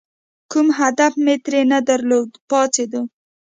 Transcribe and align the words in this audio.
کوم 0.51 0.67
هدف 0.79 1.13
مې 1.23 1.35
ترې 1.43 1.61
نه 1.71 1.79
درلود، 1.87 2.29
پاڅېدو. 2.49 3.01